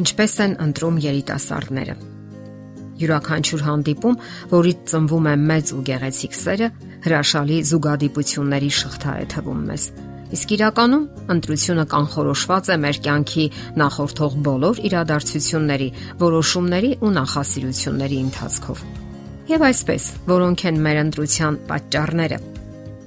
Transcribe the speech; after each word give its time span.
Ինչպես 0.00 0.34
են 0.44 0.52
ընտրում 0.64 0.98
երիտասարդները։ 1.04 1.94
Յուրաքանչյուր 3.00 3.62
հանդիպում, 3.64 4.16
որից 4.50 4.78
ծնվում 4.90 5.26
է 5.30 5.34
մեծ 5.50 5.72
ու 5.76 5.80
գեղեցիկ 5.88 6.36
սերը, 6.36 6.68
հրաշալի 7.04 7.58
զուգադիպությունների 7.70 8.70
շղթա 8.76 9.12
է 9.20 9.26
թվում 9.34 9.62
մեզ։ 9.70 9.84
Իսկ 10.30 10.52
իրականում 10.56 11.04
ընտրությունը 11.34 11.84
կանխորոշված 11.90 12.70
է 12.70 12.76
մեր 12.84 12.98
կյանքի 13.06 13.46
նախորդող 13.82 14.36
բոլոր 14.46 14.80
իրադարձությունների, 14.90 15.88
որոշումների 16.20 16.90
ու 17.00 17.12
նախասիրությունների 17.16 18.20
ընթացքով։ 18.28 18.84
Եվ 19.50 19.66
այսպես, 19.70 20.08
որոնք 20.30 20.64
են 20.70 20.80
մեր 20.86 21.02
ընտրության 21.02 21.60
պատճառները։ 21.72 22.40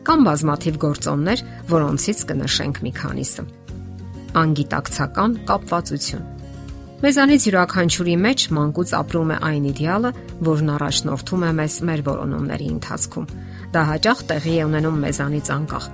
Կան 0.03 0.27
բազմաթիվ 0.27 0.81
գործոններ, 0.83 1.47
որոնցից 1.71 2.27
կնշենք 2.33 2.83
մի 2.83 2.93
քանիսը։ 2.99 3.47
Անգիտակցական 4.43 5.39
կապվածություն 5.47 6.32
Մեզանից 7.03 7.45
յուրաքանչյուրի 7.49 8.13
մեջ 8.23 8.43
մանկուց 8.55 8.91
ապրում 8.95 9.31
է 9.35 9.37
այն 9.43 9.63
իդեալը, 9.73 10.11
որն 10.47 10.69
առաջնորդում 10.71 11.41
է 11.43 11.49
մեզ 11.57 11.73
մեր 11.89 12.03
որոնումների 12.05 12.67
ընթացքում։ 12.73 13.25
Դա 13.73 13.81
հաճախ 13.89 14.21
տեղի 14.29 14.53
է 14.53 14.67
ունենում 14.69 15.01
մեզանից 15.03 15.51
անկախ։ 15.57 15.89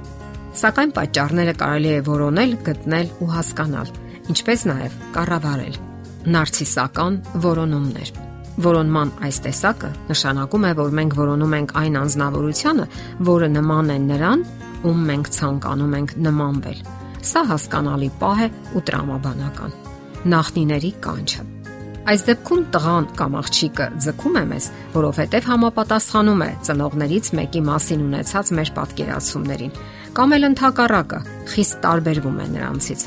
Սակայն 0.59 0.93
պատճառները 0.99 1.55
կարելի 1.63 1.91
է 1.95 2.03
որոնել, 2.09 2.53
գտնել 2.69 3.11
ու 3.25 3.31
հասկանալ, 3.33 3.91
ինչպես 4.35 4.67
նաև 4.69 5.01
կառավարել։ 5.17 5.81
Նարցիսական 6.29 7.19
որոնումներ 7.49 8.13
Որոնման 8.69 9.11
այս 9.25 9.37
տեսակը 9.49 9.91
նշանակում 10.13 10.65
է, 10.69 10.71
որ 10.77 10.95
մենք 10.99 11.19
որոնում 11.23 11.53
ենք 11.63 11.77
այն 11.79 12.01
անznավորությունը, 12.05 12.89
որը 13.33 13.53
նման 13.57 13.93
է 13.95 13.99
նրան, 14.05 14.47
ում 14.85 15.05
մենք 15.09 15.35
ցանկանում 15.39 15.99
ենք 16.03 16.17
նմանվել։ 16.29 16.88
Սա 17.33 17.47
հասկանալի 17.55 18.16
պահ 18.19 18.44
է 18.45 18.51
ու 18.75 18.89
տրամաբանական 18.89 19.79
նախնիների 20.28 20.92
կանչը։ 21.00 21.44
Այս 22.09 22.23
դեպքում 22.28 22.62
տղան 22.73 23.06
կամ 23.20 23.36
աղջիկը 23.39 23.86
ձգում 24.03 24.38
է 24.39 24.42
մեզ, 24.50 24.66
որովհետև 24.95 25.48
համապատասխանում 25.50 26.42
է 26.44 26.48
ծնողներից 26.67 27.30
մեկի 27.39 27.62
մասին 27.70 28.03
ունեցած 28.08 28.52
մեր 28.59 28.72
պատկերացումներին, 28.80 29.75
կամ 30.20 30.36
էլ 30.36 30.47
ընդհակառակը 30.50 31.20
խիստ 31.53 31.80
տարբերվում 31.86 32.40
է 32.40 32.47
նրանցից։ 32.56 33.06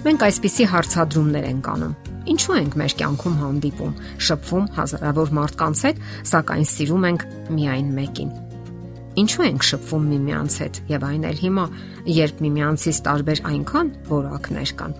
Մենք 0.00 0.24
այսպիսի 0.30 0.66
հարցադրումներ 0.72 1.46
ենք 1.50 1.68
անում. 1.70 1.94
Ինչու 2.30 2.56
ենք 2.60 2.78
մեր 2.80 2.94
կյանքում 3.00 3.36
հանդիպում, 3.40 3.94
շփվում 4.30 4.66
հազարավոր 4.80 5.34
մարդկանց 5.40 5.84
հետ, 5.90 6.00
սակայն 6.30 6.66
սիրում 6.70 7.06
ենք 7.10 7.26
միայն 7.60 7.92
մեկին։ 8.00 8.32
Ինչու 9.20 9.46
ենք 9.50 9.68
շփվում 9.70 10.10
միմյանց 10.14 10.58
հետ 10.64 10.82
եւ 10.94 11.06
այն 11.10 11.28
էլ 11.30 11.38
հիմա, 11.44 11.68
երբ 12.20 12.42
միմյանցից 12.46 13.04
տարբեր 13.10 13.44
այնքան 13.50 13.94
որակներ 14.10 14.74
կան 14.80 14.98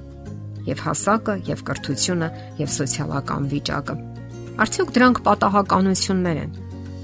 եւ 0.68 0.82
հասակը, 0.86 1.36
եւ 1.50 1.62
կրթությունը, 1.70 2.28
եւ 2.60 2.74
սոցիալական 2.76 3.46
վիճակը։ 3.54 3.94
Արդյոք 4.60 4.90
դրանք 4.96 5.22
պատահականություններ 5.30 6.40
են։ 6.40 6.50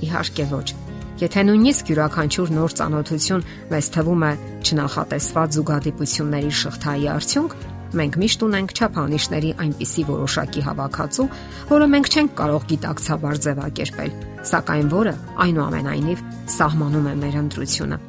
Իհարկե 0.07 0.47
ոչ։ 0.53 0.69
Եթե 1.17 1.43
նույնիսկ 1.49 1.91
յուրաքանչյուր 1.93 2.51
նոր 2.53 2.73
ճանաչություն 2.77 3.47
մեզ 3.73 3.87
թվում 3.95 4.25
է 4.27 4.33
չնախատեսված 4.67 5.57
զուգադիպությունների 5.57 6.53
շղթայի 6.61 7.09
արդյունք, 7.15 7.57
մենք 7.97 8.19
միշտ 8.21 8.45
ունենք 8.47 8.75
չափանիշների 8.77 9.55
այնպիսի 9.65 10.05
որոշակի 10.11 10.67
հավաքածու, 10.67 11.29
որը 11.73 11.89
մենք 11.97 12.13
չենք 12.13 12.37
կարող 12.43 12.69
գիտակցաբար 12.75 13.43
ձևակերպել, 13.47 14.15
սակայն 14.53 14.93
որը 14.93 15.17
այնուամենայնիվ 15.47 16.25
սահմանում 16.59 17.11
է 17.15 17.17
մեր 17.25 17.43
ընտրությունը։ 17.47 18.01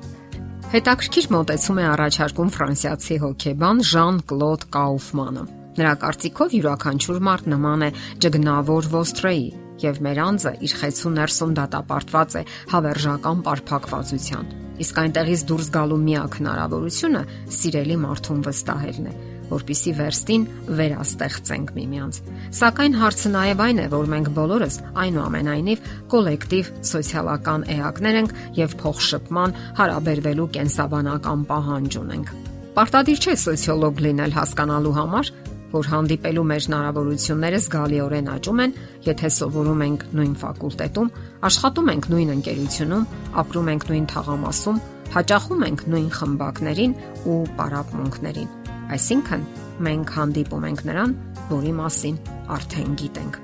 Հետաքրքիր 0.68 1.28
մոտեցում 1.32 1.78
է 1.80 1.84
առաջարկում 1.88 2.50
ֆրանսիացի 2.52 3.18
հոկեբան 3.22 3.78
Ժան-Կլոդ 3.88 4.66
Կաուֆմանը։ 4.74 5.44
Նրա 5.78 5.94
կարծիքով 6.02 6.56
յուրաքանչյուր 6.58 7.22
մարդ 7.28 7.47
նման 7.53 7.86
է 7.88 7.90
ճգնավոր 8.25 8.90
ոստրեի, 8.97 9.46
եւ 9.86 10.02
մեր 10.03 10.22
անձը 10.25 10.53
իր 10.68 10.75
խեցու 10.81 11.14
ներսում 11.16 11.56
դատապարտված 11.62 12.36
է 12.36 12.44
հավերժական 12.75 13.46
բարփակվածության։ 13.47 14.52
Իսկ 14.84 15.02
այնտեղից 15.08 15.47
դուրս 15.47 15.72
գալու 15.78 16.03
միակ 16.03 16.38
հնարավորությունը 16.41 17.25
սիրելի 17.62 18.00
մարդուն 18.03 18.46
վստահելն 18.52 19.08
է 19.08 19.16
որpիսի 19.52 19.94
վերստին 19.97 20.46
վերաստեղծենք 20.78 21.72
միմյանց։ 21.78 22.19
Սակայն 22.58 22.97
հարցը 23.02 23.31
նաև 23.38 23.63
այն 23.68 23.81
է, 23.84 23.88
որ 23.94 24.12
մենք 24.13 24.31
բոլորս 24.38 24.78
այնուամենայնիվ 25.03 25.90
կոլեկտիվ 26.13 26.72
սոցիալական 26.91 27.68
էակներ 27.78 28.19
ենք 28.22 28.38
եւ 28.58 28.78
փոխշփման 28.84 29.58
հարաբերվելու 29.81 30.50
կենսաբանական 30.58 31.46
պահանջ 31.52 32.00
ունենք։ 32.03 32.34
Պարտադիր 32.78 33.22
չէ 33.24 33.35
սոցիոլոգ 33.41 34.02
լինել 34.06 34.35
հասկանալու 34.38 34.97
համար, 34.97 35.30
որ 35.72 35.90
հանդիպելու 35.91 36.44
մեր 36.52 36.68
հնարավորությունները 36.68 37.62
զգալիորեն 37.66 38.29
աճում 38.34 38.62
են, 38.64 38.75
եթե 39.08 39.31
սովորում 39.38 39.84
ենք 39.88 40.06
նույն 40.19 40.38
ֆակուլտետում, 40.44 41.12
աշխատում 41.50 41.91
ենք 41.96 42.08
նույն 42.14 42.31
ընկերությունում, 42.38 43.09
ապրում 43.44 43.74
ենք 43.74 43.90
նույն 43.91 44.08
թաղամասում, 44.14 44.81
հաճախում 45.18 45.68
ենք 45.68 45.85
նույն 45.91 46.09
խմբակներին 46.22 46.97
ու 47.28 47.38
պարապմունքներին։ 47.59 48.66
Այսինքն, 48.96 49.46
մենք 49.88 50.12
հանդիպում 50.18 50.66
ենք 50.68 50.81
նրան, 50.88 51.14
որի 51.52 51.74
մասին 51.78 52.20
արդեն 52.58 52.98
գիտենք։ 53.02 53.40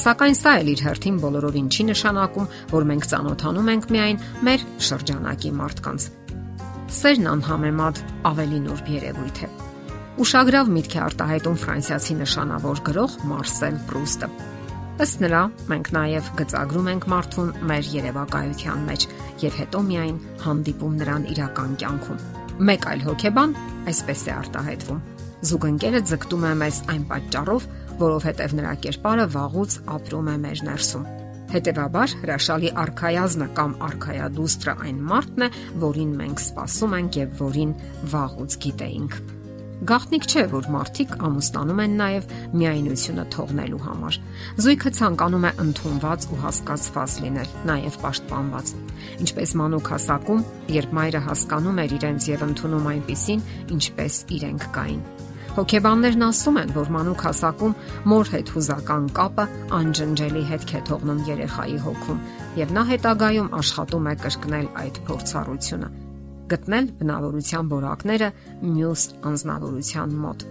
Սակայն 0.00 0.36
սա 0.38 0.52
էլ 0.60 0.68
իր 0.72 0.82
հերթին 0.86 1.16
բոլորովին 1.20 1.68
չի 1.70 1.84
նշանակում, 1.90 2.50
որ 2.70 2.86
մենք 2.90 3.08
ճանոթանում 3.10 3.70
ենք 3.74 3.88
միայն 3.94 4.20
մեր 4.48 4.64
շրջանակի 4.90 5.50
մարդկանց։ 5.60 6.06
Սերն 7.00 7.28
անհամեմատ 7.30 8.00
ավելի 8.30 8.60
նուրբ 8.66 8.88
երևույթ 8.96 9.42
է։ 9.46 9.50
Ուշագրավ 10.20 10.70
միտք 10.74 10.94
է 10.96 11.02
արտահայտում 11.04 11.60
ֆրանսիացի 11.64 12.16
նշանավոր 12.20 12.82
գրող 12.90 13.14
Մարսել 13.30 13.78
Պրուստը։ 13.90 14.30
Ըստ 15.00 15.22
նրա, 15.24 15.42
մենք 15.70 15.92
նաև 15.96 16.26
գծագրում 16.40 16.90
ենք 16.90 17.06
մարդուն 17.14 17.54
մեր 17.70 17.86
երևակայության 17.94 18.82
մեջ 18.90 19.06
եւ 19.46 19.56
հետո 19.62 19.84
միայն 19.90 20.20
հանդիպում 20.44 20.98
նրան 21.00 21.26
իրական 21.36 21.78
կյանքում։ 21.80 22.39
Մեկ 22.60 22.82
այլ 22.90 23.02
հոգեբան 23.06 23.52
այսպես 23.88 24.22
է 24.28 24.32
արտահայտվում. 24.34 24.98
Զուգընկերը 25.48 26.02
ձգտում 26.10 26.44
է 26.44 26.50
մեզ 26.60 26.80
այն 26.92 27.06
պատճառով, 27.08 27.68
որովհետև 28.02 28.54
նրա 28.58 28.74
կերպարը 28.84 29.26
վաղուց 29.36 29.78
ապրում 29.96 30.28
է 30.28 30.36
մեր 30.44 30.62
ներսում։ 30.68 31.08
Հետևաբար 31.54 32.14
հրաշալի 32.20 32.74
արխայազնը 32.84 33.50
կամ 33.56 33.74
արխայադուստրը 33.88 34.78
այն 34.90 35.02
մարդն 35.08 35.48
է, 35.48 35.52
որին 35.88 36.14
մենք 36.20 36.46
սպասում 36.50 36.96
ենք 37.00 37.20
եւ 37.24 37.36
որին 37.40 37.76
վաղուց 38.12 38.62
գիտեինք։ 38.68 39.39
Գաղտնիք 39.80 40.26
չէ, 40.28 40.42
որ 40.52 40.66
մարդիկ 40.74 41.12
ամուսնանում 41.24 41.78
են 41.80 41.92
նաև 41.96 42.32
միայնությունը 42.60 43.22
թողնելու 43.32 43.78
համար։ 43.80 44.18
Զույգը 44.60 44.90
ցանկանում 44.98 45.46
է 45.48 45.52
ընդունված 45.64 46.26
ու 46.28 46.40
հասկացված 46.42 47.14
լինել, 47.24 47.54
նաև 47.70 47.96
պաշտպանված։ 48.02 48.72
Ինչպես 49.24 49.54
մանուկ 49.60 49.88
հասակում, 49.94 50.44
երբ 50.76 50.92
մայրը 51.00 51.22
հասկանում 51.30 51.80
էր 51.80 51.94
իրենց 51.96 52.28
եւ 52.28 52.44
ընդունում 52.50 52.90
այնպիսին, 52.92 53.44
ինչպես 53.80 54.20
իրենք 54.36 54.68
կային։ 54.76 55.00
Հոգեբաններն 55.50 56.26
ասում 56.28 56.60
են, 56.60 56.76
որ 56.76 56.92
մանուկ 56.94 57.24
հասակում 57.26 57.74
մոր 58.12 58.30
հետ 58.36 58.52
հուզական 58.54 59.08
կապը 59.16 59.48
անջնջելի 59.80 60.44
հետք 60.52 60.76
է 60.76 60.82
թողնում 60.92 61.24
երեխայի 61.30 61.80
հոգում, 61.88 62.22
եւ 62.60 62.76
նա 62.76 62.86
հետագայում 62.92 63.50
աշխատում 63.64 64.12
է 64.12 64.14
կրկնել 64.28 64.70
այդ 64.84 65.02
փորձառությունը 65.10 65.90
գտնել 66.50 66.86
բնավորության 67.00 67.70
որակները 67.70 68.28
մյուս 68.66 69.02
անznավորության 69.30 70.14
մոտ։ 70.24 70.46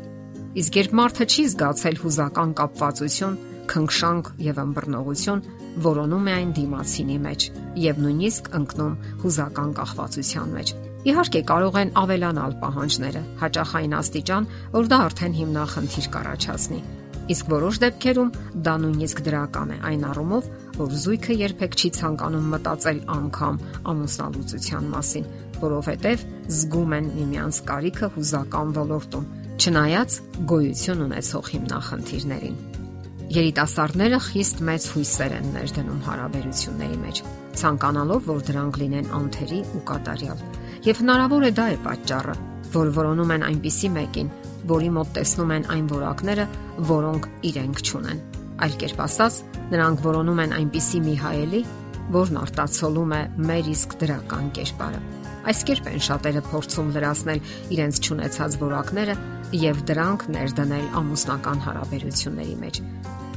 Իսկ 0.59 0.77
երբ 0.79 0.93
մարդը 0.99 1.25
չի 1.29 1.43
զգացել 1.53 1.97
հուզական 2.03 2.53
կապվածություն, 2.59 3.39
քնքշանք 3.69 4.29
եւ 4.49 4.61
ըմբռնողություն, 4.63 5.41
որոնում 5.85 6.29
է 6.29 6.33
այն 6.39 6.53
դիմացինի 6.57 7.17
մեջ 7.25 7.45
եւ 7.83 7.99
նույնիսկ 8.03 8.47
ընկնում 8.59 8.95
հուզական 9.23 9.73
կախվածության 9.79 10.55
մեջ։ 10.57 10.71
Իհարկե 11.09 11.41
կարող 11.49 11.77
են 11.79 11.91
ավելանալ 12.01 12.55
պահանջները, 12.63 13.21
հաճախ 13.39 13.75
այն 13.79 13.93
աստիճան, 13.99 14.47
որ 14.73 14.89
դա 14.89 14.97
արդեն 15.09 15.37
հիմնախնդիր 15.39 16.07
կառաջացնի։ 16.15 16.81
Իսկ 17.29 17.49
որոշ 17.53 17.77
դեպքերում 17.83 18.29
դա 18.65 18.73
նույնիսկ 18.83 19.19
դրական 19.29 19.73
է 19.75 19.77
այն 19.85 20.05
առումով, 20.09 20.49
որ 20.79 20.95
զույգը 21.03 21.35
երբեք 21.39 21.77
չի 21.77 21.89
ցանկանում 21.99 22.47
մտածել 22.55 22.99
անգամ 23.15 23.59
ամուսնալուծության 23.93 24.89
մասին, 24.95 25.29
որովհետև 25.63 26.25
զգում 26.59 26.95
են 26.99 27.07
միմյանց 27.19 27.61
կարիքը 27.69 28.09
հուզական 28.15 28.73
ոլորտում, 28.79 29.29
չնայած 29.59 30.17
գոյություն 30.49 31.05
ունեցող 31.09 31.49
հիմնախնդիրներին։ 31.53 32.59
Երիտասարդները 33.29 34.19
խիստ 34.25 34.61
մեծ 34.65 34.85
հույսեր 34.89 35.33
են 35.37 35.49
ներդնում 35.53 35.99
հարաբերությունների 36.07 36.95
մեջ, 37.03 37.19
ցանկանալով, 37.59 38.23
որ 38.29 38.39
դրանք 38.47 38.79
լինեն 38.81 39.11
անթերի 39.19 39.59
ու 39.77 39.81
կատարյալ։ 39.89 40.41
Եվ 40.89 41.01
հնարավոր 41.03 41.45
է 41.45 41.51
դա 41.59 41.65
է 41.69 41.77
պատճառը, 41.85 42.35
որ 42.73 42.91
որոնում 42.95 43.33
են 43.35 43.45
այնպիսի 43.49 43.91
մեկին, 43.99 44.31
որի 44.69 44.89
մոտ 44.97 45.13
տեսնում 45.19 45.53
են 45.59 45.67
այն 45.75 45.85
որակները, 45.93 46.45
որոնք 46.89 47.29
իրենք 47.49 47.83
չունեն։ 47.85 48.23
Այլ 48.59 48.73
կերպ 48.79 49.03
ասած, 49.05 49.37
նրանք 49.73 50.03
որոնում 50.09 50.41
են 50.43 50.55
այնպիսի 50.59 50.99
մի 51.05 51.15
հայելի, 51.19 51.61
որն 52.13 52.39
արտացոլում 52.43 53.15
է 53.15 53.21
մեր 53.49 53.69
իսկ 53.73 53.95
դրական 54.01 54.51
կերպարը։ 54.57 55.01
Այս 55.49 55.61
կերպ 55.69 55.87
են 55.89 56.01
շատերը 56.03 56.41
փորձում 56.49 56.89
լրացնել 56.95 57.39
իրենց 57.75 57.99
ճանաչած 58.05 58.57
որակները 58.59 59.15
եւ 59.59 59.79
դրանք 59.89 60.25
ներդնել 60.35 60.87
ամուսնական 60.99 61.63
հարաբերությունների 61.65 62.57
մեջ։ 62.63 62.81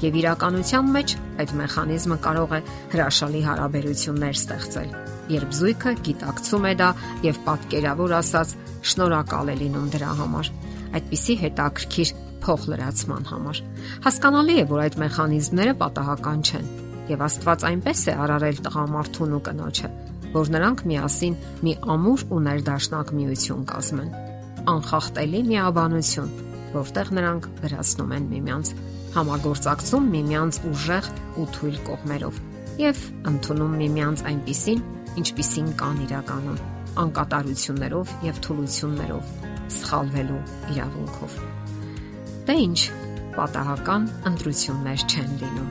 Եվ 0.02 0.19
իրականության 0.19 0.90
մեջ 0.96 1.14
այդ 1.42 1.54
մեխանիզմը 1.62 2.19
կարող 2.26 2.52
է 2.58 2.60
հրաշալի 2.92 3.42
հարաբերություններ 3.46 4.38
ստեղծել, 4.40 4.92
երբ 5.36 5.56
զույգը 5.62 5.94
գիտակցում 6.10 6.66
է 6.66 6.74
դա 6.82 6.90
եւ 7.28 7.40
պատկերավոր 7.46 8.16
ասած 8.19 8.54
շնորհակալ 8.92 9.54
է 9.54 9.56
լինում 9.62 9.90
դրա 9.94 10.12
համար։ 10.22 10.54
Այդպիսի 10.98 11.36
հետաքրքիր 11.46 12.14
փոխլրացման 12.42 13.28
համար։ 13.30 13.66
Հասկանալի 14.10 14.56
է, 14.58 14.70
որ 14.74 14.86
այդ 14.88 15.02
մեխանիզմները 15.06 15.76
պատահական 15.86 16.48
չեն 16.50 16.72
եւ 17.10 17.25
Աստված 17.26 17.66
այնպես 17.72 18.02
է 18.12 18.14
արարել 18.22 18.60
տղամարդուն 18.66 19.34
ու 19.37 19.43
կնոջը, 19.49 19.90
որ 20.32 20.52
նրանք 20.54 20.84
միասին 20.93 21.37
մի 21.66 21.75
ամուր 21.96 22.25
ու 22.32 22.40
ներդաշնակ 22.46 23.12
միություն 23.19 23.66
կազմեն։ 23.72 24.12
Անխախտելի 24.72 25.43
միաբանություն, 25.50 26.32
որտեղ 26.72 27.12
նրանք 27.19 27.49
վերացնում 27.62 28.14
են 28.16 28.28
միմյանց, 28.32 28.72
համագործակցում 29.12 30.08
միմյանց 30.12 30.58
ուժեղ 30.72 31.08
ու 31.43 31.46
թույլ 31.56 31.78
կողմերով 31.88 32.38
եւ 32.81 33.00
ընդունում 33.28 33.75
միմյանց 33.82 34.22
այնպիսին, 34.31 34.84
ինչպիսին 35.20 35.69
կան 35.82 35.98
իրականում, 36.06 36.62
անկատարություններով 37.02 38.14
եւ 38.25 38.40
թուլություններով, 38.46 39.34
սխալվելու 39.76 40.40
իրավունքով։ 40.72 41.37
Դե 42.48 42.56
ինչ, 42.62 42.81
պատահական 43.37 44.08
ընտրություններ 44.32 45.05
չեն 45.12 45.37
լինում։ 45.43 45.70